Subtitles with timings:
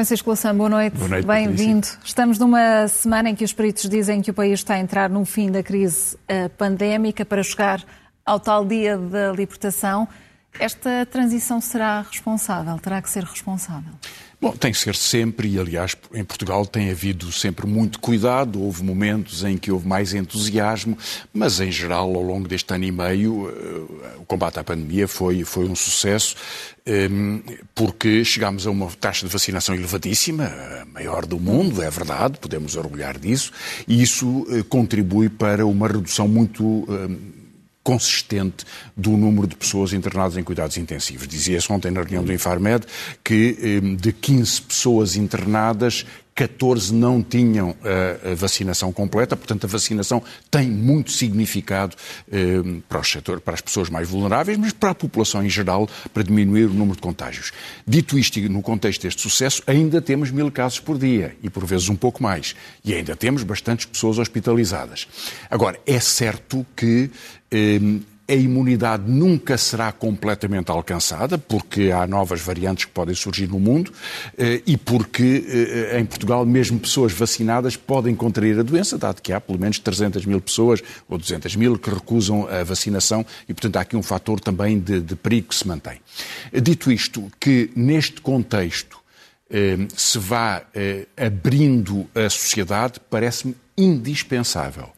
[0.00, 0.96] Francisco Louçã, boa noite.
[0.96, 1.86] Boa noite Bem-vindo.
[2.02, 5.26] Estamos numa semana em que os peritos dizem que o país está a entrar num
[5.26, 7.84] fim da crise uh, pandémica para chegar
[8.24, 10.08] ao tal dia da libertação.
[10.58, 12.78] Esta transição será responsável?
[12.78, 13.92] Terá que ser responsável?
[14.40, 18.62] Bom, tem que ser sempre, e aliás, em Portugal tem havido sempre muito cuidado.
[18.62, 20.96] Houve momentos em que houve mais entusiasmo,
[21.30, 25.44] mas em geral, ao longo deste ano e meio, eh, o combate à pandemia foi,
[25.44, 26.36] foi um sucesso,
[26.86, 27.40] ehm,
[27.74, 32.76] porque chegámos a uma taxa de vacinação elevadíssima, a maior do mundo, é verdade, podemos
[32.76, 33.52] orgulhar disso,
[33.86, 37.39] e isso eh, contribui para uma redução muito ehm,
[37.82, 38.64] consistente
[38.96, 41.26] do número de pessoas internadas em cuidados intensivos.
[41.26, 42.86] Dizia-se ontem na reunião do Infarmed
[43.24, 50.22] que eh, de 15 pessoas internadas, 14 não tinham a, vacinação completa, portanto a vacinação
[50.50, 51.96] tem muito significado
[52.32, 55.88] eh, para, o setor, para as pessoas mais vulneráveis, mas para a população em geral,
[56.14, 57.52] para diminuir o número de contágios.
[57.86, 61.88] Dito isto, no contexto deste sucesso, ainda temos mil casos por dia e por vezes
[61.88, 62.54] um pouco mais.
[62.84, 65.06] E ainda temos bastantes pessoas hospitalizadas.
[65.50, 67.10] Agora, é certo que
[67.50, 67.80] eh,
[68.30, 73.92] a imunidade nunca será completamente alcançada, porque há novas variantes que podem surgir no mundo
[74.38, 79.32] eh, e porque eh, em Portugal mesmo pessoas vacinadas podem contrair a doença, dado que
[79.32, 83.76] há pelo menos 300 mil pessoas ou 200 mil que recusam a vacinação e, portanto,
[83.78, 86.00] há aqui um fator também de, de perigo que se mantém.
[86.52, 89.00] Dito isto, que neste contexto
[89.50, 90.62] eh, se vá
[91.16, 94.88] abrindo a sociedade, parece-me indispensável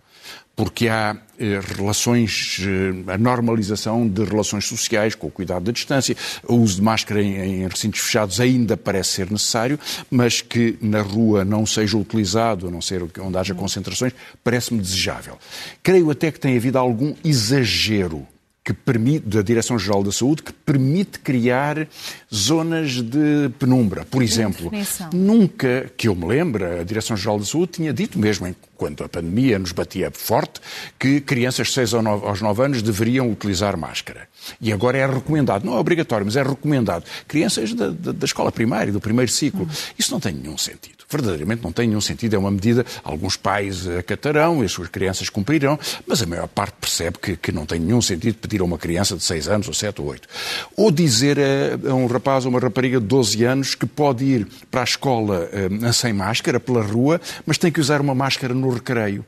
[0.55, 6.17] porque há eh, relações, eh, a normalização de relações sociais com o cuidado da distância,
[6.47, 9.79] o uso de máscara em, em, recintos fechados ainda parece ser necessário,
[10.11, 14.13] mas que na rua não seja utilizado, a não ser onde haja concentrações,
[14.45, 15.39] parece-me desejável.
[15.83, 18.27] Creio até que tem havido algum exagero
[18.65, 21.89] que permite, da Direção-Geral da Saúde, que permite criar
[22.33, 24.05] zonas de penumbra.
[24.05, 24.71] Por exemplo,
[25.13, 29.59] nunca, que eu me lembre, a Direção-Geral da Saúde tinha dito mesmo, enquanto a pandemia
[29.59, 30.61] nos batia forte,
[30.97, 34.29] que crianças de 6 aos 9 anos deveriam utilizar máscara.
[34.61, 37.05] E agora é recomendado, não é obrigatório, mas é recomendado.
[37.27, 39.63] Crianças da, da, da escola primária, do primeiro ciclo.
[39.63, 39.69] Uhum.
[39.99, 42.35] Isso não tem nenhum sentido verdadeiramente não tem nenhum sentido.
[42.35, 46.75] É uma medida, alguns pais acatarão e as suas crianças cumprirão, mas a maior parte
[46.81, 49.75] percebe que, que não tem nenhum sentido pedir a uma criança de 6 anos, ou
[49.75, 50.29] 7 ou 8.
[50.77, 54.47] Ou dizer a, a um rapaz ou uma rapariga de 12 anos que pode ir
[54.71, 58.71] para a escola uh, sem máscara, pela rua, mas tem que usar uma máscara no
[58.71, 59.25] recreio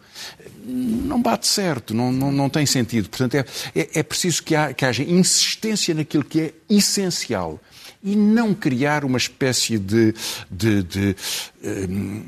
[0.67, 3.09] não bate certo, não, não, não tem sentido.
[3.11, 7.61] Portanto, é, é, é preciso que, há, que haja insistência naquilo que é essencial
[8.05, 10.15] e não criar uma espécie de,
[10.51, 11.17] de, de
[11.65, 12.23] um,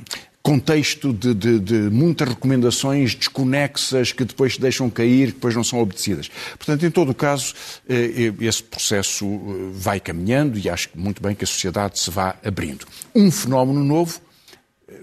[0.46, 5.64] contexto de, de, de, muitas recomendações desconexas que depois se deixam cair, que depois não
[5.64, 6.30] são obedecidas.
[6.56, 7.52] Portanto, em todo o caso,
[7.88, 12.36] eh, esse processo eh, vai caminhando e acho muito bem que a sociedade se vá
[12.44, 12.86] abrindo.
[13.12, 14.20] Um fenómeno novo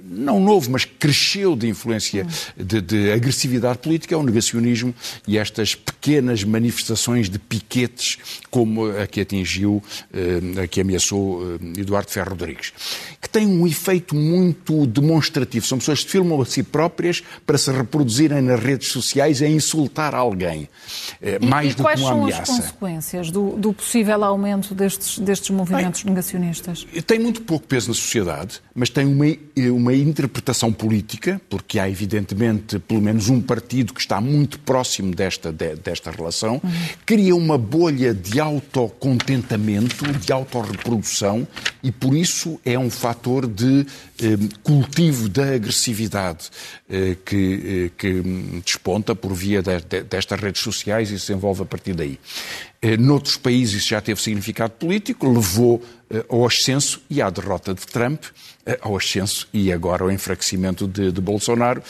[0.02, 4.96] não novo, mas cresceu de influência de, de, agressividade política, é o negacionismo
[5.28, 8.18] e estas pequenas manifestações de piquetes,
[8.50, 9.84] como a que atingiu,
[10.14, 12.72] eh, a que ameaçou eh, Eduardo Ferro Rodrigues,
[13.20, 15.66] que tem um efeito muito demonstrativo.
[15.66, 20.16] São pessoas que filmam a si próprias para se reproduzirem nas redes sociais a insultar
[20.16, 20.70] alguém,
[21.22, 22.38] eh, mais e, do que uma ameaça.
[22.38, 26.88] Quais são as consequências do, do possível aumento destes, destes movimentos Bem, negacionistas?
[27.06, 29.28] Tem muito pouco peso na sociedade, mas tem uma
[29.74, 35.52] uma interpretação política, porque há evidentemente pelo menos um partido que está muito próximo desta,
[35.52, 36.72] de, desta relação, uhum.
[37.06, 41.48] cria uma bolha de autocontentamento, de autorreprodução,
[41.84, 43.86] e por isso é um fator de
[44.22, 46.50] eh, cultivo da agressividade
[46.90, 48.22] eh, que, eh, que
[48.64, 52.20] desponta por via de, de, destas redes sociais e se envolve a partir daí.
[52.84, 55.82] Eh, noutros países já teve significado político, levou
[56.30, 58.24] ao ascenso e à derrota de Trump,
[58.66, 61.82] eh, ao ascenso e agora ao enfraquecimento de, de, Bolsonaro,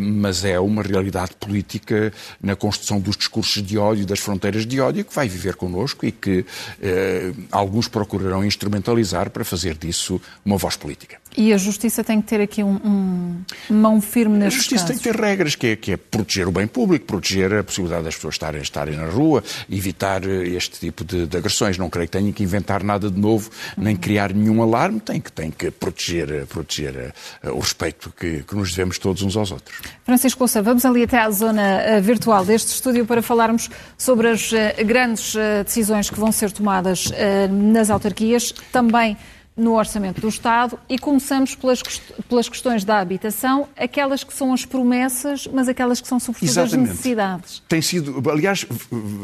[0.00, 5.04] mas é uma realidade política na construção dos discursos de ódio, das fronteiras de ódio,
[5.04, 6.44] que vai viver connosco e que
[6.82, 11.18] eh, alguns procurarão instrumentalizar para fazer disso uma voz política.
[11.38, 14.88] E a Justiça tem que ter aqui um, um mão firme nestes A Justiça casos.
[14.88, 18.02] tem que ter regras, que é, que é, proteger o bem público, proteger a possibilidade
[18.02, 21.78] das pessoas estarem, estarem na rua, evitar este tipo de, de agressões.
[21.78, 25.30] Não creio que tenham que inventar nada de novo, nem criar nenhum alarme, tem que,
[25.30, 27.14] tem que proteger, proteger
[27.44, 29.78] uh, o respeito que, que, nos devemos todos uns aos outros.
[30.04, 34.50] Francisco Louça, vamos ali até à zona virtual deste estúdio para falarmos sobre as
[34.84, 37.12] grandes decisões que vão ser tomadas
[37.48, 39.16] nas autarquias, também
[39.58, 41.82] no orçamento do Estado e começamos pelas,
[42.28, 46.74] pelas questões da habitação, aquelas que são as promessas, mas aquelas que são sobretudo Exatamente.
[46.74, 47.62] as necessidades.
[47.68, 48.64] Tem sido, aliás,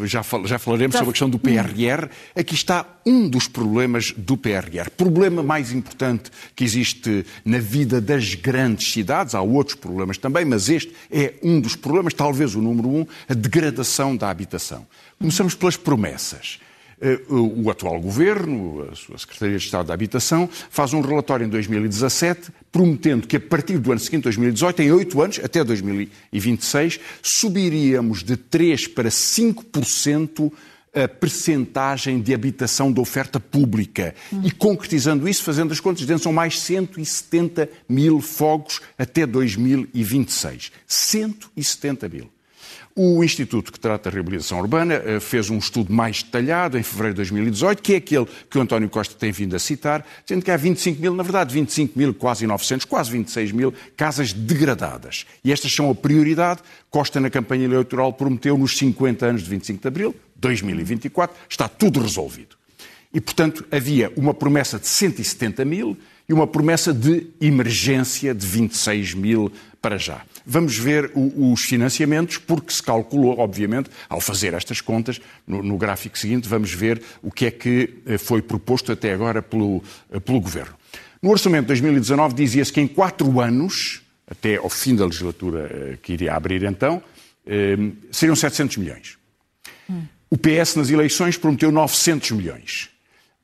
[0.05, 0.99] já, fal, já falaremos já...
[0.99, 2.09] sobre a questão do PRR.
[2.37, 4.91] Aqui está um dos problemas do PRR.
[4.97, 10.69] Problema mais importante que existe na vida das grandes cidades, há outros problemas também, mas
[10.69, 14.85] este é um dos problemas, talvez o número um, a degradação da habitação.
[15.19, 16.59] Começamos pelas promessas.
[17.01, 21.49] Eh, o atual governo, a sua Secretaria de Estado da Habitação, faz um relatório em
[21.49, 28.25] 2017 prometendo que a partir do ano seguinte, 2018, em oito anos, até 2026, subiríamos
[28.25, 30.53] de 3% para 5%
[30.95, 34.15] a percentagem de habitação da oferta pública.
[34.33, 34.43] Hum.
[34.45, 40.71] E concretizando isso, fazendo as contas, são mais 170 mil fogos até 2026.
[40.87, 42.31] 170 mil.
[42.95, 47.15] O Instituto que trata da reabilitação urbana eh, fez um estudo mais detalhado em fevereiro
[47.15, 50.51] de 2018, que é aquele que o António Costa tem vindo a citar, dizendo que
[50.51, 55.27] há 25 mil, na verdade 25 mil, quase 900, quase 26 mil casas degradadas.
[55.45, 56.61] E estas são a prioridade.
[56.91, 62.01] Costa, na campanha eleitoral, prometeu nos 50 anos de 25 de abril, 2024, está tudo
[62.01, 62.57] resolvido.
[63.13, 65.97] E, portanto, havia uma promessa de 170 mil
[66.29, 69.53] e uma promessa de emergência de 26 mil
[69.85, 70.23] para já.
[70.47, 75.77] Vamos ver o, os financiamentos, porque se calculou, obviamente, ao fazer estas contas, no, no,
[75.77, 80.19] gráfico seguinte, vamos ver o que é que eh, foi proposto até agora pelo, eh,
[80.19, 80.75] pelo Governo.
[81.21, 85.99] No orçamento de 2019 dizia-se que em quatro anos, até ao fim da legislatura eh,
[86.03, 87.03] que iria abrir então,
[88.11, 89.19] seriam 700 milhões.
[89.91, 90.05] Hum.
[90.31, 92.89] O PS nas eleições prometeu 900 milhões.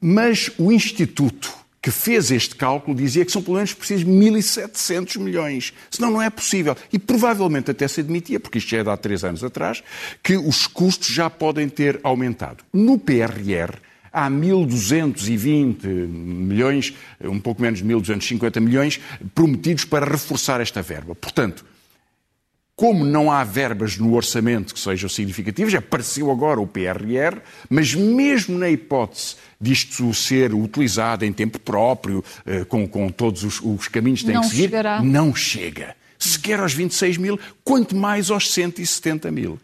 [0.01, 5.73] Mas o Instituto que fez este cálculo dizia que são pelo menos precisos 1.700 milhões.
[5.91, 6.77] Senão não é possível.
[6.93, 9.83] E provavelmente até se admitia, porque isto já é de há três anos atrás,
[10.23, 12.63] que os custos já podem ter aumentado.
[12.73, 13.79] No PRR,
[14.13, 16.93] há 1.220 milhões,
[17.23, 19.01] um pouco menos de 1.250 milhões,
[19.35, 21.15] prometidos para reforçar esta verba.
[21.15, 21.65] Portanto,
[22.81, 27.39] como não há verbas no orçamento que sejam significativas, apareceu agora o PRR,
[27.69, 33.61] mas mesmo na hipótese disto ser utilizado em tempo próprio, eh, com, com todos os,
[33.61, 35.03] os caminhos que tem que seguir, chegará.
[35.03, 35.95] não chega.
[36.19, 39.61] Sequer aos 26 mil, quanto mais aos 170 mil.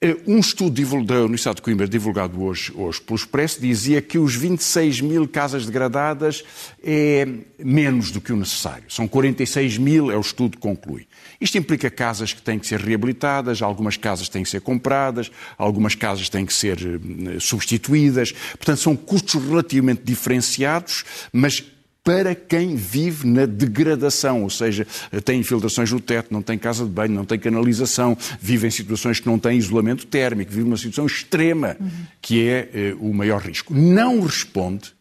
[0.00, 4.34] Eh, um estudo da Universidade de Coimbra, divulgado hoje, hoje pelo Expresso, dizia que os
[4.34, 6.42] 26 mil casas degradadas
[6.82, 7.24] é
[7.60, 8.82] menos do que o necessário.
[8.88, 11.06] São 46 mil, é o estudo que conclui.
[11.42, 15.28] Isto implica casas que têm que ser reabilitadas, algumas casas têm que ser compradas,
[15.58, 18.30] algumas casas têm que ser eh, substituídas.
[18.30, 21.60] Portanto, são custos relativamente diferenciados, mas
[22.04, 24.86] para quem vive na degradação, ou seja,
[25.24, 29.18] tem infiltrações no teto, não tem casa de banho, não tem canalização, vive em situações
[29.18, 31.76] que não têm isolamento térmico, vive numa situação extrema,
[32.20, 33.74] que é eh, o maior risco.
[33.74, 34.92] Não responde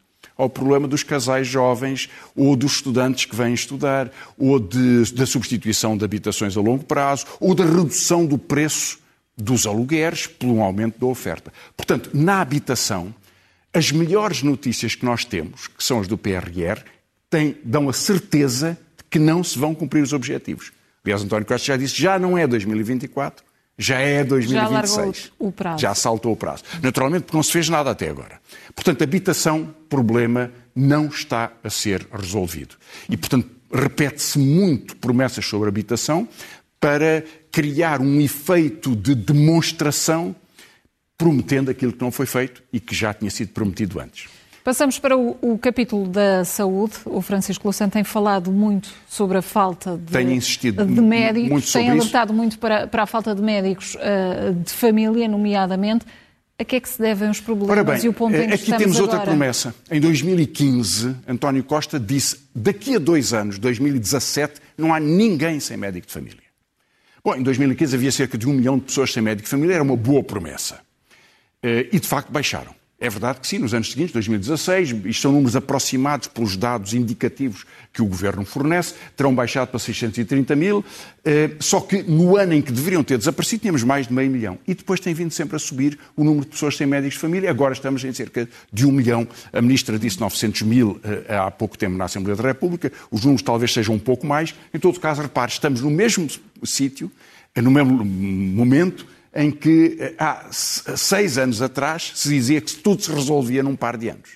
[0.41, 5.95] ao problema dos casais jovens ou dos estudantes que vêm estudar, ou de, da substituição
[5.95, 8.99] de habitações a longo prazo, ou da redução do preço
[9.38, 11.53] dos alugueres pelo aumento da oferta.
[11.77, 13.13] Portanto, na habitação,
[13.73, 16.81] as melhores notícias que nós temos, que são as do PRR,
[17.29, 20.71] têm, dão a certeza de que não se vão cumprir os objetivos.
[21.03, 23.43] Aliás, António Costa já disse já não é 2024,
[23.81, 25.16] já é 2026.
[25.16, 25.80] Já o prazo.
[25.80, 26.63] Já saltou o prazo.
[26.81, 28.39] Naturalmente, porque não se fez nada até agora.
[28.75, 32.75] Portanto, habitação, problema, não está a ser resolvido.
[33.10, 36.28] E, portanto, repete-se muito promessas sobre habitação
[36.80, 40.36] para criar um efeito de demonstração
[41.17, 44.27] prometendo aquilo que não foi feito e que já tinha sido prometido antes.
[44.63, 46.94] Passamos para o, o, capítulo da saúde.
[47.06, 51.89] O Francisco Louçã tem falado muito sobre a falta de, insistido de médicos, muito tem
[51.89, 52.38] alertado isso.
[52.38, 56.06] muito para, para, a falta de médicos uh, de família, nomeadamente.
[56.60, 58.77] A que é que se devem os problemas bem, e o ponto em que aqui
[58.77, 59.01] temos agora?
[59.01, 59.74] outra promessa.
[59.89, 66.06] Em 2015, António Costa disse daqui a dois anos, 2017, não há ninguém sem médico
[66.06, 66.44] de família.
[67.24, 69.84] Bom, em 2015 havia cerca de um milhão de pessoas sem médico de família, era
[69.84, 70.80] uma boa promessa.
[71.63, 72.75] Eh, e de facto baixaram.
[73.01, 77.65] É verdade que sim, nos anos seguintes, 2016, isto são números aproximados pelos dados indicativos
[77.91, 80.86] que o Governo fornece, terão baixado para 630 mil,
[81.25, 84.60] eh, só que no ano em que deveriam ter desaparecido tínhamos mais de meio milhão.
[84.67, 87.50] E depois tem vindo sempre a subir o número de pessoas sem médicos de família,
[87.50, 89.27] agora estamos em cerca de um milhão.
[89.51, 93.41] A Ministra disse 900 mil eh, há pouco tempo na Assembleia da República, os números
[93.41, 94.53] talvez sejam um pouco mais.
[94.72, 96.27] Em todo caso, repare, estamos no mesmo
[96.63, 97.12] sítio,
[97.55, 103.11] no mesmo momento, em que eh, há seis anos atrás se dizia que tudo se
[103.11, 104.29] resolvia num par de anos.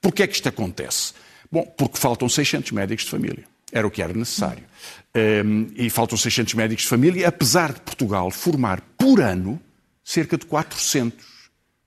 [0.00, 1.14] Porquê é que isto acontece?
[1.50, 3.44] Bom, porque faltam 600 médicos de família.
[3.70, 4.64] Era o que era necessário.
[5.14, 9.60] Um, ehm, e faltam 600 médicos de família, apesar de Portugal formar por ano
[10.04, 11.16] cerca de 400.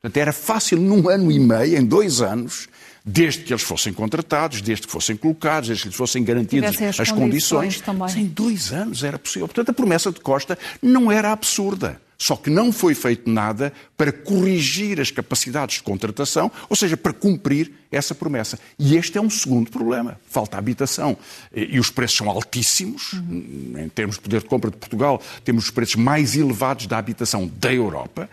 [0.02, 2.70] Portanto, era fácil num ano e meio, em dois anos,
[3.06, 7.00] desde que eles fossem contratados, desde que fossem colocados, desde que lhes fossem garantidas as,
[7.00, 7.82] as, condições.
[7.82, 9.48] condições em dois anos era possível.
[9.48, 12.02] Portanto, a promessa de Costa não era absurda.
[12.18, 17.12] Só que não foi feito nada para corrigir as capacidades de contratação, ou seja, para
[17.12, 18.58] cumprir essa promessa.
[18.80, 20.20] E este é um segundo problema.
[20.30, 21.18] Falta habitação.
[21.54, 23.14] E os preços são altíssimos.
[23.14, 23.74] Uhum.
[23.78, 27.52] Em termos de poder de compra de Portugal, temos os preços mais elevados da habitação
[27.60, 28.30] da Europa.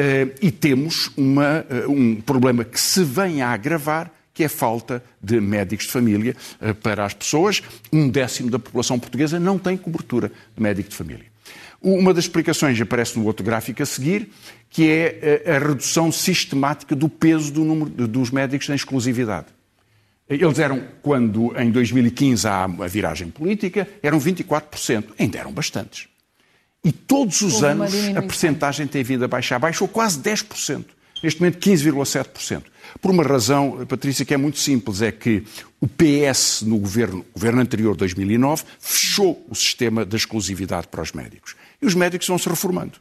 [0.00, 4.48] Eh, e temos uma, eh, um problema que se vem a agravar, que é a
[4.48, 7.60] falta de médicos de família eh, para as pessoas.
[7.92, 11.26] Um décimo da população portuguesa não tem cobertura de médico de família.
[11.82, 14.30] Uma das explicações aparece no outro gráfico a seguir,
[14.70, 19.46] que é a redução sistemática do peso do número dos médicos na exclusividade.
[20.28, 26.06] Eles eram, quando em 2015 há a viragem política, eram 24%, ainda eram bastantes.
[26.84, 29.58] E todos os Houve anos a percentagem tem vindo a baixar.
[29.58, 30.84] Baixou quase 10%.
[31.22, 32.62] Neste momento, 15,7%.
[33.00, 35.42] Por uma razão, Patrícia, que é muito simples, é que
[35.80, 41.56] o PS, no governo, governo anterior, 2009, fechou o sistema da exclusividade para os médicos.
[41.82, 43.00] E os médicos vão se reformando.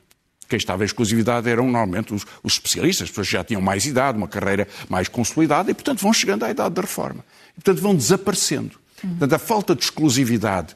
[0.50, 3.86] Quem estava em exclusividade eram normalmente os, os, especialistas, as pessoas que já tinham mais
[3.86, 7.24] idade, uma carreira mais consolidada e, portanto, vão chegando à idade da reforma.
[7.52, 8.80] E, portanto, vão desaparecendo.
[9.00, 10.76] Portanto, a falta de exclusividade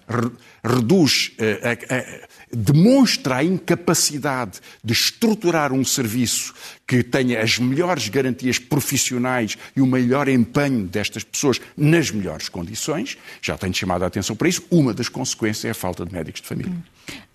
[0.64, 6.54] reduz, eh, eh, demonstra a incapacidade de estruturar um serviço
[6.88, 13.18] que tenha as melhores garantias profissionais e o melhor empenho destas pessoas nas melhores condições.
[13.42, 14.64] Já tenho chamado a atenção para isso.
[14.70, 16.74] Uma das consequências é a falta de médicos de família.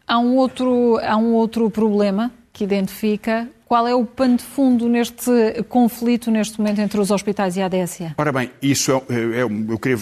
[0.07, 4.89] Há um outro, há um outro problema que identifica qual é o pano de fundo
[4.89, 5.29] neste
[5.69, 8.15] conflito, neste momento, entre os hospitais e a ADSE?
[8.17, 9.99] Ora bem, isso é, é, eu queria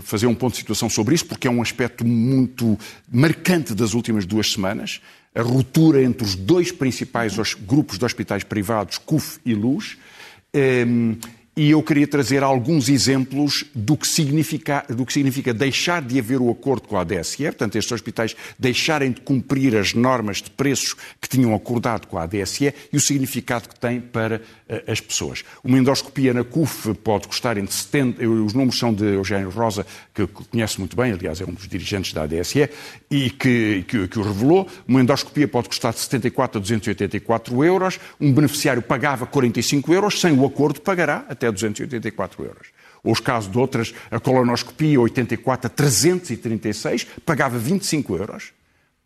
[0.00, 2.78] fazer um ponto de situação sobre isso, porque é um aspecto muito
[3.10, 5.00] marcante das últimas duas semanas.
[5.34, 9.98] A ruptura entre os dois principais grupos de hospitais privados, CUF e LUS.
[10.54, 11.16] Ehm,
[11.56, 16.40] e eu queria trazer alguns exemplos do que, significa, do que significa deixar de haver
[16.40, 20.94] o acordo com a ADSE, portanto, estes hospitais deixarem de cumprir as normas de preços
[21.20, 24.42] que tinham acordado com a ADSE e o significado que tem para
[24.86, 25.44] as pessoas.
[25.62, 30.26] Uma endoscopia na CUF pode custar entre 70, os números são de Eugênio Rosa, que
[30.26, 32.68] conhece muito bem, aliás, é um dos dirigentes da ADSE,
[33.10, 34.66] e que, que, que o revelou.
[34.88, 40.32] Uma endoscopia pode custar de 74 a 284 euros, um beneficiário pagava 45 euros, sem
[40.32, 42.68] o acordo pagará até 284 euros.
[43.02, 48.52] Ou os casos de outras, a colonoscopia 84 a 336, pagava 25 euros.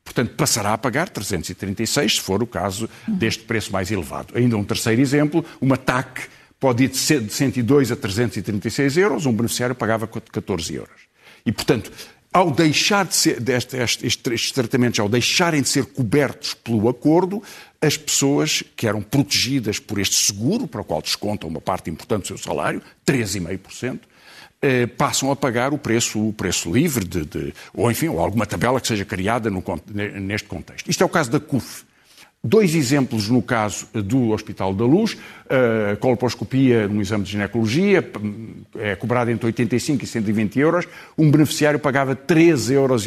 [0.09, 4.33] Portanto, passará a pagar 336, se for o caso deste preço mais elevado.
[4.35, 9.75] Ainda um terceiro exemplo, uma TAC pode ir de 102 a 336 euros, um beneficiário
[9.75, 11.03] pagava 14 euros.
[11.45, 11.93] E, portanto,
[12.33, 17.43] ao deixar de ser, deste, estes, estes tratamentos, ao deixarem de ser cobertos pelo acordo,
[17.79, 22.23] as pessoas que eram protegidas por este seguro, para o qual descontam uma parte importante
[22.23, 24.18] do seu salário, 3,5%, eh,
[24.97, 28.81] passam a pagar o preço, o preço livre, de, de, ou enfim, ou alguma tabela
[28.81, 29.63] que seja criada no,
[30.21, 30.91] neste contexto.
[30.91, 31.85] Isto é o caso da CUF.
[32.43, 35.17] Dois exemplos no caso do Hospital da Luz.
[35.93, 38.09] A colposcopia no exame de ginecologia
[38.77, 40.89] é cobrada entre 85 e 120 euros.
[41.17, 43.07] Um beneficiário pagava 3,89 euros.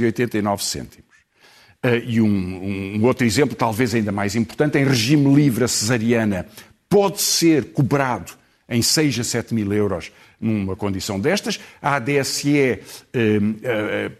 [2.05, 6.45] E um, um, outro exemplo, talvez ainda mais importante, em regime livre a cesariana
[6.89, 8.33] pode ser cobrado
[8.69, 11.59] em 6 a 7 mil euros numa condição destas.
[11.81, 12.79] A ADSE
[13.13, 14.11] eh,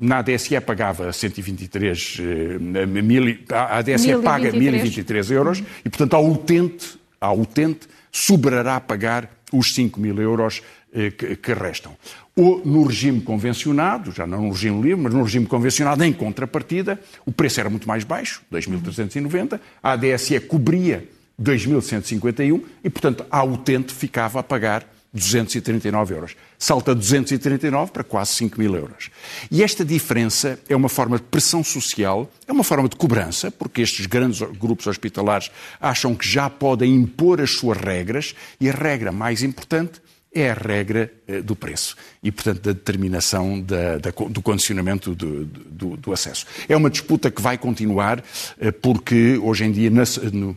[0.00, 4.22] na ADSE pagava 123 eh, mil, a ADSE 1023.
[4.22, 10.62] paga 1023 euros e, portanto, ao utente, ao utente sobrará pagar os 5 mil euros
[10.92, 11.96] eh, que, que, restam.
[12.34, 16.98] Ou no regime convencionado, já não no regime livre, mas no regime convencionado, em contrapartida,
[17.24, 21.06] o preço era muito mais baixo, 2.390, a ADSE cobria
[21.40, 26.36] 2.151 e, portanto, a utente ficava a pagar 239 euros.
[26.58, 29.10] Salta 239 para quase 5 mil euros.
[29.50, 33.82] E esta diferença é uma forma de pressão social, é uma forma de cobrança, porque
[33.82, 35.50] estes grandes grupos hospitalares
[35.80, 40.00] acham que já podem impor as suas regras e a regra mais importante
[40.34, 45.44] é a regra eh, do preço e, portanto, da determinação da, da, do condicionamento do,
[45.44, 46.46] do, do, acesso.
[46.68, 48.24] É uma disputa que vai continuar,
[48.58, 50.56] eh, porque hoje em dia, na, no,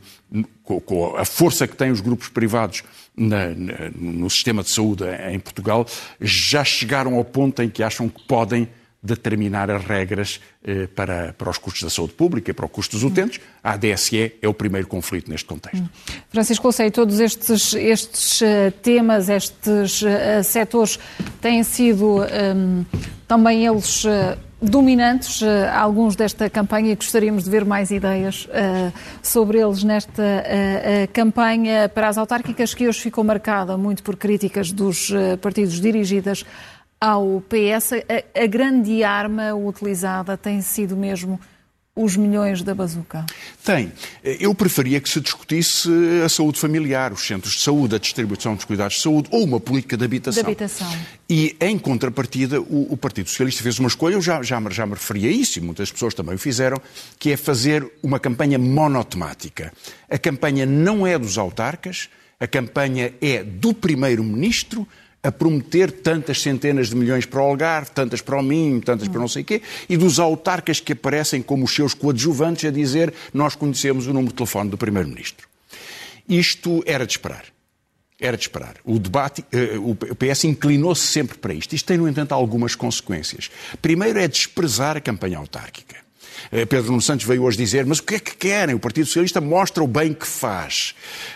[0.64, 2.84] com a força que têm os grupos privados
[3.16, 5.86] na, na, no sistema de saúde em Portugal,
[6.22, 8.70] já chegaram ao ponto em que acham que podem
[9.06, 12.96] determinar as regras eh, para, para os custos da saúde pública e para o custo
[12.96, 13.40] dos utentes.
[13.64, 15.84] A ADSE é o primeiro conflito neste contexto.
[15.84, 15.90] Hum.
[16.30, 21.00] Francisco sei todos estes, estes uh, temas, estes uh, setores
[21.42, 22.86] têm sido um,
[23.28, 28.94] também eles uh, dominantes, uh, alguns desta campanha, e gostaríamos de ver mais ideias uh,
[29.22, 34.72] sobre eles nesta uh, campanha para as autárquicas, que hoje ficou marcada muito por críticas
[34.72, 36.46] dos partidos dirigidas
[37.00, 37.94] ao PS.
[37.94, 41.40] A, a grande arma utilizada tem sido mesmo
[41.96, 43.26] os milhões da bazuca?
[43.64, 43.92] Tem.
[44.22, 45.90] Eu preferia que se discutisse
[46.24, 49.62] a saúde familiar, os centros de saúde, a distribuição dos cuidados de saúde ou uma
[49.62, 50.44] política de habitação.
[50.44, 50.92] De habitação.
[51.30, 54.94] E, em contrapartida, o, o, Partido Socialista fez uma escolha, eu já, já, já me
[54.94, 56.82] referi a isso, e muitas pessoas também o fizeram,
[57.18, 59.72] que é fazer uma campanha monotemática.
[60.10, 64.86] A campanha não é dos autarcas, a campanha é do Primeiro-Ministro,
[65.26, 69.20] a prometer tantas centenas de milhões para o Algarve, tantas para o Minho, tantas para
[69.20, 73.56] não sei quê, e dos autarcas que aparecem como os seus coadjuvantes a dizer nós
[73.56, 75.48] conhecemos o número de telefone do Primeiro-Ministro.
[76.30, 77.46] Isto era de esperar.
[78.20, 78.76] Era de esperar.
[78.86, 81.74] O debate, uh, o PS inclinou-se sempre para isto.
[81.74, 83.50] Isto tem, no entanto, algumas consequências.
[83.82, 86.05] Primeiro é desprezar a campanha autárquica.
[86.52, 88.76] Eh, Pedro Nuno Santos veio hoje dizer, mas o que é que querem?
[88.76, 90.96] O Partido Socialista mostra o bem que faz.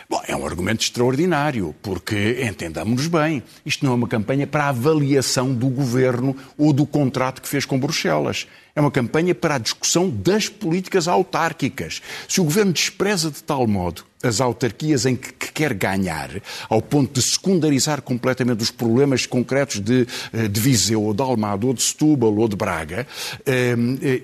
[0.10, 5.54] Bom, é um argumento extraordinário, porque, entendamos-nos bem, isto não é uma campanha para avaliação
[5.54, 8.48] do governo ou do contrato que fez com Bruxelas.
[8.76, 12.02] É uma campanha para a discussão das políticas autárquicas.
[12.28, 16.30] Se o governo despreza de tal modo as autarquias em que, que, quer ganhar,
[16.70, 21.66] ao ponto de secundarizar completamente os problemas concretos de, eh, de Viseu, ou de Almada,
[21.66, 23.08] ou de Setúbal, ou de Braga,
[23.46, 23.76] eh,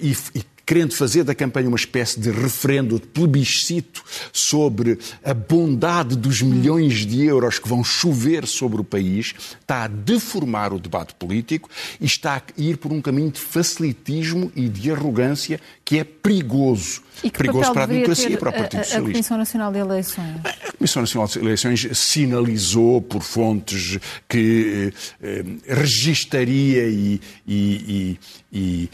[0.02, 4.04] e, e querendo fazer da campanha uma espécie de referendo, de plebiscito
[4.34, 9.88] sobre a bondade dos milhões de euros que vão chover sobre o país, está a
[9.88, 11.70] deformar o debate político
[12.02, 17.04] e está a ir por um caminho de facilitismo e de arrogância que é perigoso.
[17.24, 19.10] E que perigoso para a democracia e para o Partido a, Socialista.
[19.10, 20.36] A Comissão Nacional de Eleições?
[20.44, 24.92] A Comissão Nacional de Eleições sinalizou por fontes que
[25.22, 28.18] eh, registaria e, e,
[28.52, 28.90] e, e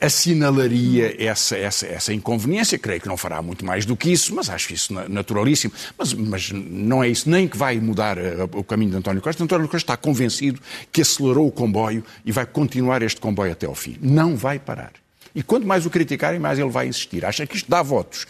[0.00, 2.78] assinalaria essa, essa, essa inconveniência.
[2.78, 5.72] Creio que não fará muito mais do que isso, mas acho isso naturalíssimo.
[5.98, 9.42] Mas, mas não é isso nem que vai mudar eh, o caminho de António Costa.
[9.42, 10.60] António Costa está convencido
[10.90, 13.96] que acelerou o comboio e vai continuar este comboio até ao fim.
[14.00, 14.92] Não vai parar.
[15.34, 17.24] E quanto mais o criticarem, mais ele vai insistir.
[17.24, 18.26] Acha que isto dá votos.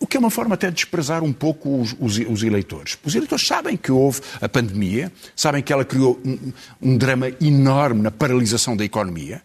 [0.00, 2.96] O que é uma forma até de desprezar um pouco os, os, os eleitores.
[3.04, 8.00] Os eleitores sabem que houve a pandemia, sabem que ela criou um, um drama enorme
[8.00, 9.42] na paralisação da economia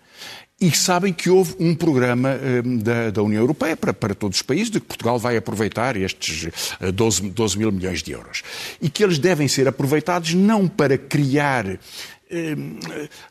[0.61, 4.41] e sabem que houve um programa um, da, da, União Europeia para, para, todos os
[4.43, 6.47] países, de que Portugal vai aproveitar estes
[6.93, 8.43] 12, eh, 12 mil milhões de euros.
[8.79, 11.79] E que eles devem ser aproveitados não para criar eh,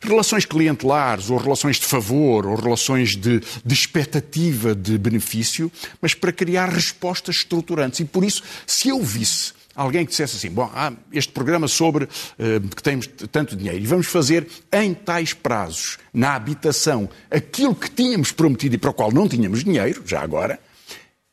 [0.01, 6.33] relações clientelares, ou relações de favor, ou relações de, de, expectativa de benefício, mas para
[6.33, 8.01] criar respostas estruturantes.
[8.01, 12.05] E por isso, se eu visse alguém que dissesse assim: bom, há este programa sobre
[12.05, 17.89] uh, que temos tanto dinheiro e vamos fazer em tais prazos, na habitação, aquilo que
[17.89, 20.59] tínhamos prometido e para o qual não tínhamos dinheiro, já agora,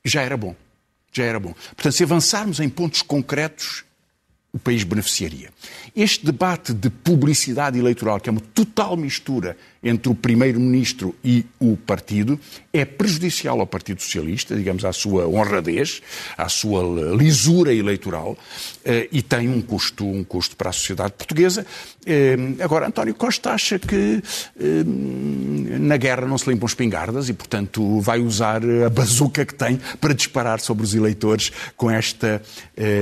[0.05, 0.55] já era bom.
[1.13, 1.55] Já era bom.
[1.75, 3.85] Portanto, se avançarmos em pontos concretos,
[4.53, 5.51] o país beneficiaria.
[5.95, 11.77] Este debate de publicidade eleitoral, que é uma total mistura entre o Primeiro-Ministro e o
[11.77, 12.39] partido,
[12.81, 16.03] é prejudicial ao Partido Socialista, digamos, à sua honradez,
[16.37, 16.83] à sua
[17.15, 18.37] lisura eleitoral,
[18.85, 21.67] eh, e tem um custo, um custo para a sociedade portuguesa.
[22.07, 24.23] Eh, agora, António Costa acha que
[24.59, 24.85] eh,
[25.79, 30.15] na guerra não se limpam espingardas e, portanto, vai usar a bazuca que tem para
[30.15, 32.41] disparar sobre os eleitores com esta,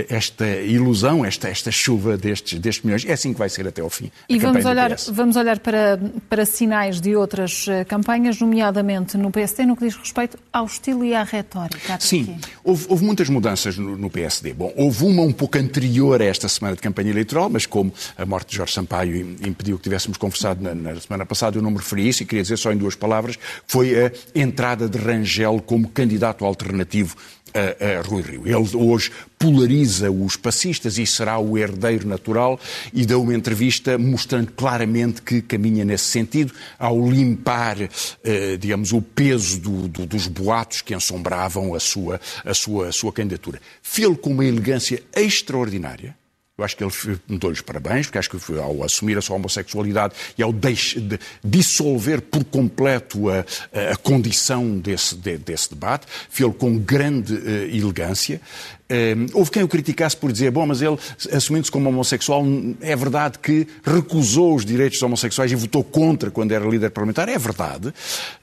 [0.09, 3.05] esta ilusão, esta, esta chuva destes, destes milhões.
[3.05, 4.11] É assim que vai ser até ao fim.
[4.29, 9.77] E vamos olhar, vamos olhar para, para sinais de outras campanhas, nomeadamente no PSD, no
[9.77, 11.99] que diz respeito ao estilo e à retórica.
[12.01, 14.55] Sim, houve, houve, muitas mudanças no, no, PSD.
[14.55, 18.25] Bom, houve uma um pouco anterior a esta semana de campanha eleitoral, mas como a
[18.25, 21.79] morte de Jorge Sampaio impediu que tivéssemos conversado na, na semana passada, eu não me
[21.79, 25.61] referi a isso e queria dizer só em duas palavras, foi a entrada de Rangel
[25.65, 27.17] como candidato alternativo
[27.57, 28.47] a, a Rui Rio.
[28.47, 32.59] Ele hoje polariza os passistas e será o herdeiro natural
[32.93, 37.77] e deu uma entrevista mostrando claramente que caminha nesse sentido ao limpar,
[38.25, 42.93] eh, digamos, o peso do, do, dos boatos que ensombravam a sua, a sua, a
[42.93, 43.61] sua candidatura.
[43.83, 46.15] Fê-lo com uma elegância extraordinária
[46.59, 50.43] eu acho que ele dou-lhes parabéns, porque acho que ao assumir a sua homossexualidade e
[50.43, 53.45] ao deixe, de, dissolver por completo a,
[53.93, 58.41] a condição desse, de, desse debate, fez-lo com grande uh, elegância.
[58.89, 60.97] Uh, houve quem o criticasse por dizer, bom, mas ele,
[61.31, 62.43] assumindo-se como homossexual,
[62.81, 67.29] é verdade que recusou os direitos dos homossexuais e votou contra quando era líder parlamentar.
[67.29, 67.93] É verdade,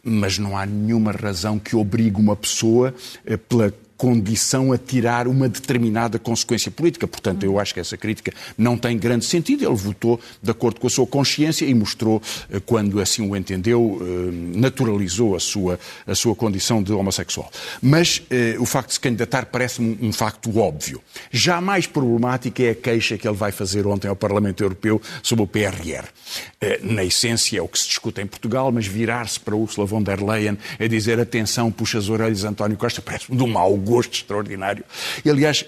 [0.04, 2.94] mas não há nenhuma razão que obrigue uma pessoa,
[3.26, 7.08] uh, pela condição a tirar uma determinada consequência política.
[7.08, 9.64] Portanto, eu acho que essa crítica não tem grande sentido.
[9.64, 13.98] Ele votou de acordo com a sua consciência e mostrou, eh, quando assim o entendeu,
[14.02, 17.50] eh, naturalizou a sua, a sua condição de homossexual.
[17.82, 21.02] Mas eh, o facto de se candidatar parece-me um, facto óbvio.
[21.32, 25.46] Já mais problemática é a queixa que ele vai fazer ontem ao Parlamento Europeu sobre
[25.46, 26.10] o PRR.
[26.82, 30.22] Na essência é o que se discute em Portugal, mas virar-se para Ursula von der
[30.22, 34.84] Leyen é dizer atenção, puxa as orelhas António Costa, parece-me de um mau extraordinário.
[35.24, 35.66] E, aliás,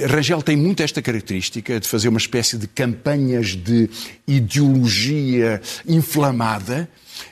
[0.00, 3.88] Rangel tem muito esta característica de fazer uma espécie de campanhas de
[4.26, 6.88] ideologia inflamada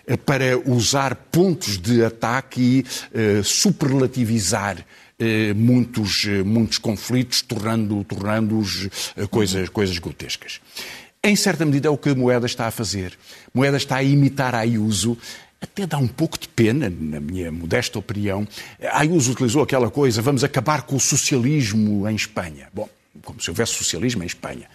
[0.07, 4.85] eh, para usar pontos de ataque e uh, superlativizar
[5.55, 8.63] muitos, muitos conflitos, tornando-os tornando
[9.29, 10.63] coisas, coisas grotescas.
[11.23, 13.13] Em certa medida é o que a Moeda está a fazer.
[13.53, 15.19] Moeda está a imitar a Ayuso
[15.61, 18.49] até dá um pouco de pena, na minha modesta opinião.
[18.93, 22.69] Ayuso utilizou aquela coisa, vamos acabar com o socialismo em Espanha.
[22.73, 22.89] Bom,
[23.23, 24.69] como se houvesse socialismo em Espanha.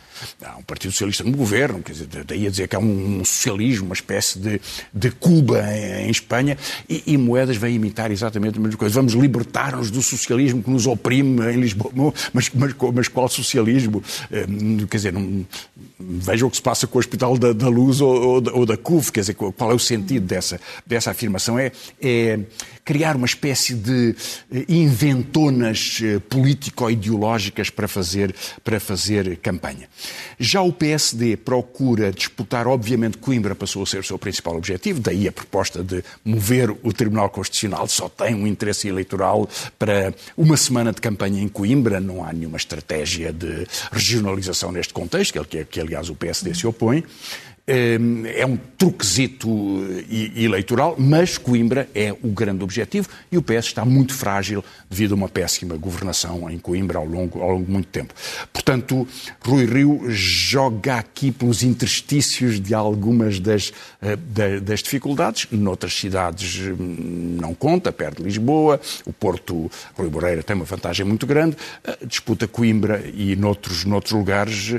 [0.44, 3.86] Há um Partido Socialista no governo, quer dizer, daí a dizer que há um, socialismo,
[3.86, 4.62] uma espécie de,
[4.94, 6.58] de Cuba em, em Espanha,
[6.90, 8.94] e, e, Moedas vem imitar exatamente a mesma coisa.
[8.94, 12.14] Vamos libertar-nos do socialismo que nos oprime em Lisboa.
[12.34, 14.04] Mas, mas, mas qual socialismo?
[14.32, 14.46] Eh,
[14.90, 15.46] quer dizer, não,
[16.00, 18.78] veja o que se passa com o Hospital da, da Luz ou, ou, ou, da
[18.78, 21.58] CUF, quer dizer, qual é o sentido dessa, dessa afirmação?
[21.58, 22.40] É, é
[22.86, 24.16] criar uma espécie de
[24.52, 29.90] eh, inventonas eh, político-ideológicas para fazer, para fazer campanha.
[30.40, 35.28] Já o PSD procura disputar, obviamente, Coimbra passou a ser o seu principal objetivo, daí
[35.28, 40.94] a proposta de mover o Tribunal Constitucional, só tem um interesse eleitoral para uma semana
[40.94, 46.10] de campanha em Coimbra, não há nenhuma estratégia de regionalização neste contexto, que, que aliás
[46.10, 47.04] o PSD se opõe.
[47.68, 49.50] Ehm, é um truquezito
[50.08, 55.14] eh, eleitoral, mas Coimbra é o grande objetivo e o PS está muito frágil devido
[55.14, 58.14] a uma péssima governação em Coimbra ao longo, ao longo de muito tempo.
[58.54, 59.08] Portanto,
[59.44, 64.16] Rui Rio joga aqui pelos interstícios de algumas das, eh,
[64.60, 65.48] das dificuldades.
[65.50, 68.80] Noutras cidades hum, não conta, perto de Lisboa.
[69.08, 71.58] O Porto, Rui Moreira tem uma vantagem muito grande.
[71.84, 74.76] Eh, disputa Coimbra e noutros, noutros lugares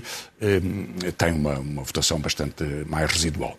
[1.17, 3.59] tem uma, uma votação bastante mais residual.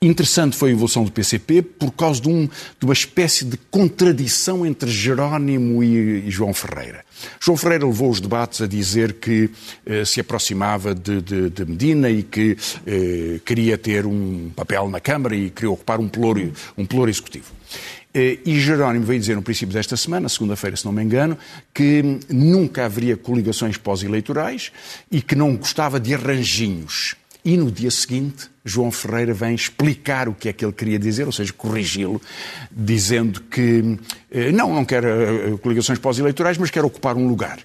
[0.00, 4.66] Interessante foi a evolução do PCP por causa de, um, de uma espécie de contradição
[4.66, 7.02] entre Jerónimo e, e, João Ferreira.
[7.40, 9.48] João Ferreira levou os debates a dizer que
[9.86, 15.00] eh, se aproximava de, de, de, Medina e que eh, queria ter um papel na
[15.00, 17.50] Câmara e queria ocupar um pluro, um pluro executivo.
[18.18, 21.36] Eh, e Jerónimo veio dizer no princípio desta semana, segunda-feira, se não me engano,
[21.74, 24.72] que nunca haveria coligações pós-eleitorais
[25.12, 27.14] e que não gostava de arranjinhos.
[27.44, 31.26] E no dia seguinte, João Ferreira vem explicar o que é que ele queria dizer,
[31.26, 32.18] ou seja, corrigi-lo,
[32.72, 33.98] dizendo que
[34.30, 37.58] eh, não, não quer eh, coligações pós-eleitorais, mas quer ocupar um lugar.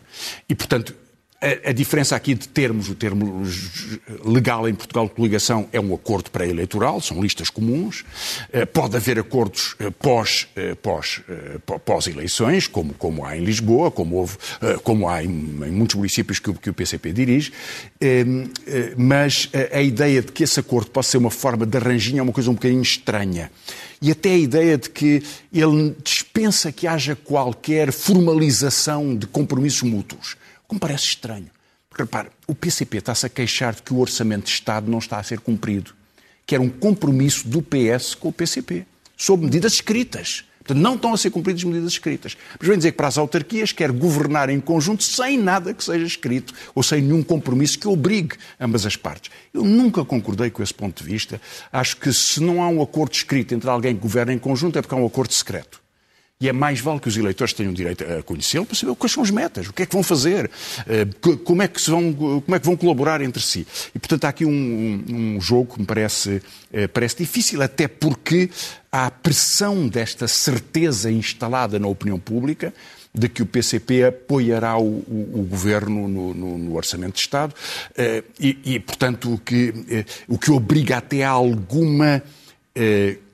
[0.50, 0.94] E, portanto,
[1.42, 3.44] a, diferença aqui de termos, o termo
[4.24, 8.06] legal em Portugal de coligação é um acordo pré-eleitoral, são listas comuns.
[8.54, 11.20] Eh, pode haver acordos eh, pós, eh, pós,
[11.84, 14.38] pós eleições, como, como há em Lisboa, como, houve,
[14.84, 17.52] como há em, em muitos municípios que, que, o PCP dirige.
[18.96, 22.32] Mas a ideia de que esse acordo possa ser uma forma de arranjinho é uma
[22.32, 23.52] coisa um bocadinho estranha.
[24.00, 30.36] E até a ideia de que ele dispensa que haja qualquer formalização de compromissos mútuos
[30.72, 31.50] como parece estranho.
[31.90, 35.20] Porque, repare, o PCP está-se a queixar de que o orçamento de Estado não está
[35.20, 35.94] a ser cumprido,
[36.46, 38.86] que era um compromisso do PS com o PCP,
[39.18, 40.46] sob medidas escritas.
[40.60, 42.38] Portanto, não estão a ser cumpridas medidas escritas.
[42.58, 46.06] Mas vem dizer que para as autarquias quer governar em conjunto sem nada que seja
[46.06, 49.30] escrito ou sem nenhum compromisso que obrigue ambas as partes.
[49.54, 51.42] Eu nunca concordei com esse ponto de vista.
[51.70, 54.82] Acho que se não há um acordo escrito entre alguém que governa em conjunto é
[54.82, 55.81] porque há um acordo secreto.
[56.42, 59.22] E é mais vale que os eleitores tenham direito a conhecê-lo para saber quais são
[59.22, 60.50] as metas, o que é que vão fazer,
[60.88, 61.06] eh,
[61.44, 63.68] como é que, vão, como é que vão colaborar entre si.
[63.94, 66.42] E, portanto, há aqui um, um jogo que me parece,
[66.74, 68.50] eh, parece difícil, até porque
[68.92, 72.74] há a pressão desta certeza instalada na opinião pública
[73.14, 77.54] de que o PCP apoiará o, o, o governo no, no, no, Orçamento de Estado
[77.96, 79.72] eh, e, e, portanto, o que,
[80.28, 82.24] o que obriga até a alguma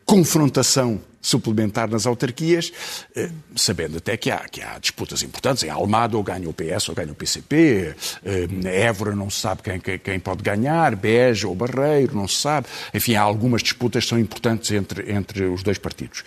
[0.03, 2.71] confrontação suplementar nas autarquias,
[3.15, 5.63] eh, sabendo até que há, que há disputas importantes.
[5.63, 9.61] Em Almada ou ganha o PS ou ganha o PCP, eh, Évora não se sabe
[9.61, 12.67] quem, quem pode ganhar, Beja ou Barreiro não se sabe.
[12.93, 16.23] Enfim, há algumas disputas que são importantes entre, entre os dois partidos.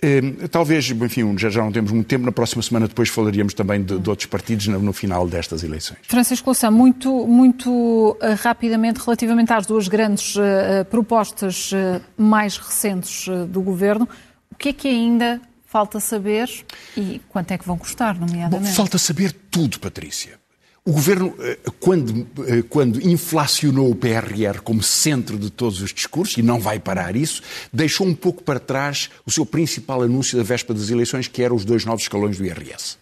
[0.00, 3.82] Eh, talvez, enfim, já, já não temos muito tempo, na próxima semana depois falaríamos também
[3.82, 5.98] de, de outros partidos no, no, final destas eleições.
[6.04, 13.44] Francisco Louçã, muito, muito rapidamente, relativamente às duas grandes uh, propostas uh, mais recentes uh,
[13.46, 14.08] do Governo,
[14.50, 16.48] o que é que ainda falta saber
[16.96, 18.70] e quanto é que vão custar, nomeadamente.
[18.70, 20.38] Bom, falta saber tudo, Patrícia.
[20.88, 26.38] O governo, eh, quando, eh, quando inflacionou o PRR como centro de todos os discursos,
[26.38, 30.42] e não vai parar isso, deixou um pouco para trás o seu principal anúncio da
[30.42, 32.96] véspera das eleições, que eram os dois novos escalões do IRS.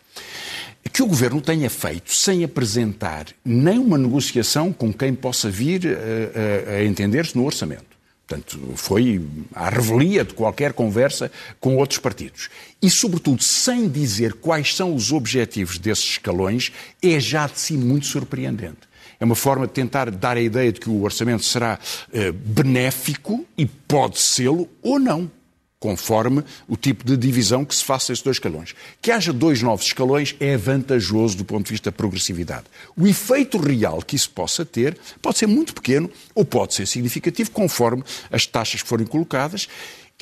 [0.93, 5.91] Que o governo tenha feito sem apresentar nem uma negociação com quem possa vir a,
[5.91, 7.96] eh, a, a entender-se no orçamento
[8.27, 12.49] Portanto, foi à revelia de qualquer conversa com outros partidos.
[12.83, 18.07] E, sobretudo, sem dizer quais são os objetivos desses escalões, é já de si muito
[18.07, 18.81] surpreendente.
[19.21, 21.79] É uma forma de tentar dar a ideia de que o orçamento será
[22.13, 25.31] eh, benéfico e pode sê-lo ou não
[25.79, 28.75] conforme o tipo de divisão que se faça esses dois escalões.
[29.01, 32.65] Que haja dois novos escalões é vantajoso do ponto de vista da progressividade.
[32.97, 37.51] O efeito real que isso possa ter pode ser muito pequeno ou pode ser significativo,
[37.51, 39.69] conforme as taxas que forem colocadas,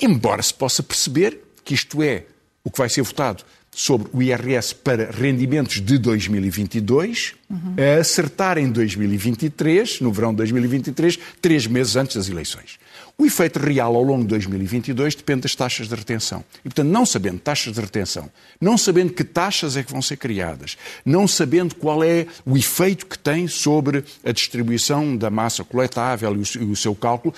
[0.01, 2.25] embora se possa perceber que isto é
[2.65, 7.75] o que vai ser votado sobre o IRS para rendimentos de 2022, uhum.
[7.77, 12.79] a acertar em 2023, no verão de 2023, três meses antes das eleições.
[13.17, 16.45] O efeito real ao longo de 2022 depende das taxas de retenção.
[16.61, 18.29] E, portanto, não sabendo taxas de retenção,
[18.61, 23.07] não sabendo que taxas é que vão ser criadas, não sabendo qual é o efeito
[23.07, 27.33] que tem sobre a distribuição da massa coletável e o seu cálculo,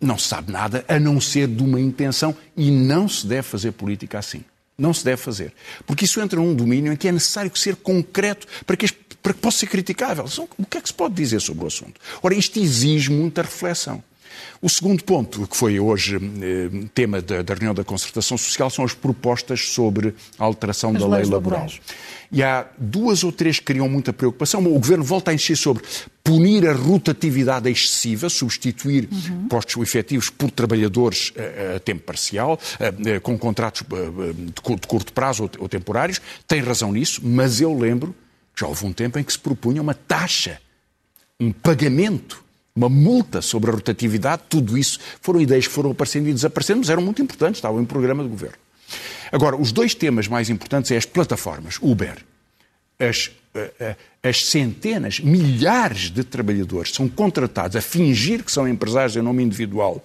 [0.00, 3.72] não se sabe nada a não ser de uma intenção e não se deve fazer
[3.72, 4.44] política assim.
[4.78, 5.52] Não se deve fazer.
[5.86, 8.90] Porque isso entra num domínio em que é necessário ser concreto para que,
[9.22, 10.24] para que possa ser criticável.
[10.56, 12.00] O que é que se pode dizer sobre o assunto?
[12.22, 14.02] Ora, isto exige muita reflexão.
[14.62, 18.84] O segundo ponto, que foi hoje eh, tema da, da, reunião da concertação social, são
[18.84, 21.60] as propostas sobre a alteração as da lei laboral.
[21.60, 21.80] Laborais.
[22.32, 24.64] E há duas ou três que criam muita preocupação.
[24.64, 25.82] O Governo volta a insistir sobre
[26.22, 29.48] punir a rotatividade excessiva, substituir uhum.
[29.48, 35.12] postos efetivos por trabalhadores a, a tempo parcial, a, a, com contratos eh, de curto
[35.12, 36.20] prazo ou, ou temporários.
[36.46, 38.14] Tem razão nisso, mas eu lembro
[38.54, 40.60] que já houve um tempo em que se propunha uma taxa,
[41.40, 42.44] um pagamento
[42.80, 46.88] uma multa sobre a rotatividade, tudo isso foram ideias que foram aparecendo e desaparecendo, mas
[46.88, 48.56] eram muito importantes, estavam em programa de governo.
[49.30, 52.16] Agora, os dois temas mais importantes é as plataformas, Uber.
[52.98, 59.16] As, eh, eh, as centenas, milhares de trabalhadores são contratados a fingir que são empresários
[59.16, 60.04] em nome individual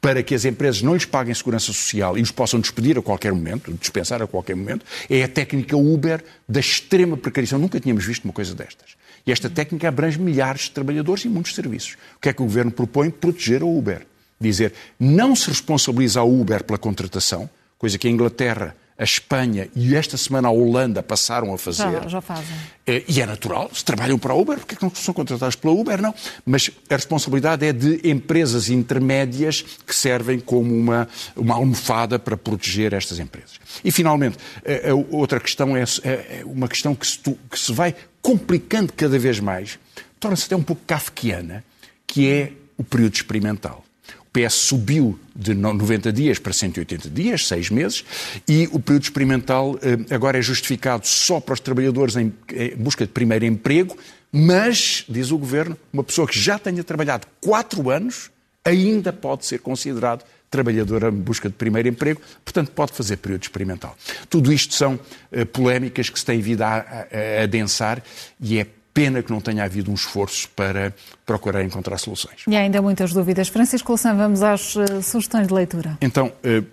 [0.00, 3.32] para que as empresas não lhes paguem segurança social e os possam despedir a qualquer
[3.32, 7.58] momento, dispensar a qualquer momento, é a técnica Uber da extrema precarização.
[7.58, 8.96] Nunca tínhamos visto uma coisa destas.
[9.28, 11.98] E esta técnica abrange milhares de trabalhadores e muitos serviços.
[12.16, 13.10] O que é que o governo propõe?
[13.10, 14.06] Proteger a Uber.
[14.40, 19.94] Dizer, não se responsabiliza a Uber pela contratação, coisa que a Inglaterra a Espanha e
[19.94, 21.84] esta semana a Holanda passaram a fazer.
[21.84, 22.56] Já, já fazem.
[22.84, 25.54] Eh, e é natural, se trabalham para a Uber, porque é que não são contratados
[25.54, 26.02] pela Uber?
[26.02, 26.12] Não.
[26.44, 32.92] Mas a responsabilidade é de empresas intermédias que servem como uma, uma almofada para proteger
[32.92, 33.60] estas empresas.
[33.84, 34.36] E, finalmente,
[34.66, 37.94] a, a outra questão é, é, é uma questão que se, que se vai
[38.28, 39.78] complicando cada vez mais,
[40.20, 41.64] torna-se até um pouco kafkiana,
[42.06, 43.82] que é o período experimental.
[44.30, 48.04] PS subiu de 90 dias para 180 dias, seis meses,
[48.46, 52.30] e o período experimental eh, agora é justificado só para os trabalhadores em
[52.76, 53.96] busca de primeiro emprego,
[54.30, 58.30] mas, diz o Governo, uma pessoa que já tenha trabalhado quatro anos
[58.62, 63.96] ainda pode ser considerado trabalhador em busca de primeiro emprego, portanto pode fazer período experimental.
[64.28, 68.02] Tudo isto são uh, polémicas que se têm vindo a, a, a adensar
[68.40, 68.66] e é
[68.98, 70.92] Pena que não tenha havido um esforço para
[71.24, 72.42] procurar encontrar soluções.
[72.48, 73.46] E há ainda muitas dúvidas.
[73.46, 75.96] Francisco Louçã, vamos às uh, sugestões de leitura.
[76.00, 76.66] Então, uh,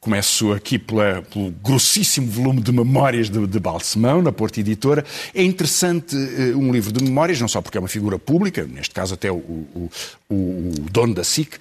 [0.00, 5.04] começo aqui pela, pelo grossíssimo volume de memórias de, de Balsemão, na Porta Editora.
[5.34, 8.94] É interessante uh, um livro de memórias, não só porque é uma figura pública, neste
[8.94, 9.90] caso até o, o,
[10.28, 11.56] o, o dono da SIC,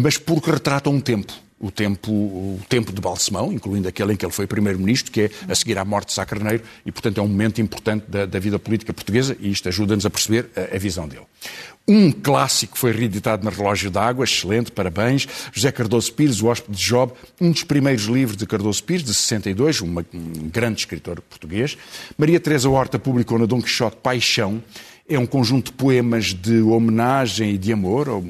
[0.00, 4.26] mas porque retrata um tempo o tempo, o tempo de Balsemão, incluindo aquele em que
[4.26, 7.22] ele foi primeiro-ministro, que é a seguir à morte de Sá Carneiro, e, portanto, é
[7.22, 10.78] um momento importante da, da vida política portuguesa, e isto ajuda-nos a perceber a, a,
[10.78, 11.22] visão dele.
[11.86, 15.26] Um clássico foi reeditado na Relógio d'Água, excelente, parabéns.
[15.52, 19.14] José Cardoso Pires, o hóspede de Job, um dos primeiros livros de Cardoso Pires, de
[19.14, 21.78] 62, uma, um grande escritor português.
[22.18, 24.62] Maria Teresa Horta publicou na Dom Quixote Paixão,
[25.08, 28.22] é um conjunto de poemas de homenagem e de amor ao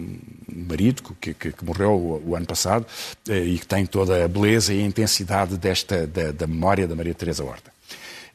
[0.54, 2.86] marido, que, que, que morreu o, o, ano passado,
[3.28, 6.94] eh, e que tem toda a beleza e a intensidade desta, da, da memória da
[6.94, 7.72] Maria Teresa Horta.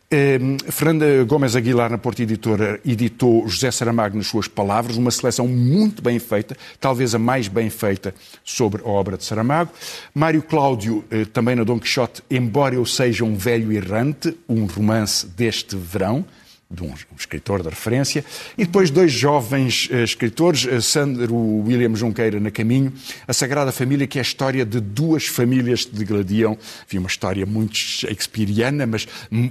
[0.10, 5.48] Eh, Fernanda Gomes Aguilar, na Porta Editora, editou José Saramago nas suas palavras, uma seleção
[5.50, 9.70] muito bem feita, talvez a mais bem feita sobre a obra de Saramago.
[10.16, 15.28] Mário Cláudio, eh, também na Dom Quixote, Embora Eu Seja um Velho Errante, um romance
[15.28, 16.26] deste verão,
[16.70, 18.26] de um, escritor de referência,
[18.58, 22.92] e depois dois jovens uh, escritores, uh, Sandro William Junqueira na Caminho,
[23.26, 27.46] A Sagrada Família, que é a história de duas famílias que degladiam, enfim, uma história
[27.46, 29.08] muito shakespeariana, mas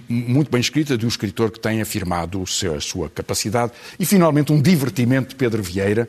[0.08, 4.52] muito bem escrita, de um escritor que tem afirmado seu, a sua capacidade, e finalmente
[4.52, 6.08] um divertimento de Pedro Vieira,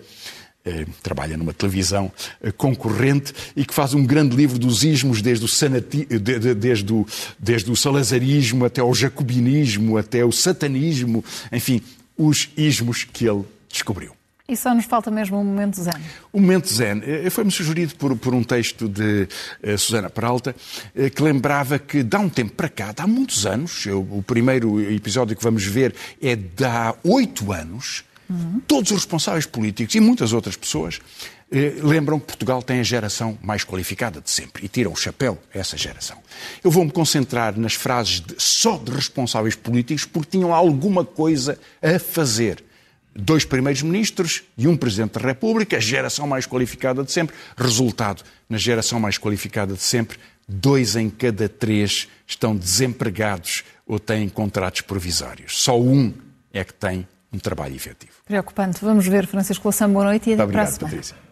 [1.02, 5.48] trabalha numa televisão eh, concorrente e que faz um grande livro dos ismos, desde o,
[5.48, 7.06] sanati, desde o,
[7.40, 11.82] desde o salazarismo até o jacobinismo, até o satanismo, enfim,
[12.18, 14.18] os ismos que ele descobriu.
[14.50, 15.92] E só nos falta mesmo um momento zen.
[16.32, 19.28] O momento zen eh, foi-me sugerido por, por, um texto de
[19.62, 20.56] uh, Susana Peralta,
[20.96, 24.80] uh, que lembrava que, dá um tempo para cá, há muitos anos, eu, o primeiro
[24.90, 28.06] episódio que vamos ver é de há oito anos,
[28.68, 31.00] Todos os responsáveis políticos e muitas outras pessoas
[31.50, 35.42] eh, lembram que Portugal tem a geração mais qualificada de sempre e tiram o chapéu
[35.54, 36.18] a essa geração.
[36.62, 41.98] Eu vou-me concentrar nas frases de, só de responsáveis políticos porque tinham alguma coisa a
[41.98, 42.64] fazer.
[43.16, 47.36] Dois primeiros ministros e um presidente da República, a geração mais qualificada de sempre.
[47.58, 54.28] Resultado, na geração mais qualificada de sempre, dois em cada três estão desempregados ou têm
[54.28, 55.58] contratos provisórios.
[55.64, 56.14] Só um
[56.54, 58.14] é que tem um trabalho efetivo.
[58.26, 58.84] Preocupante.
[58.84, 60.90] Vamos ver, Francisco Lação, boa noite e até Obrigado, para a semana.
[60.98, 61.27] Patrícia.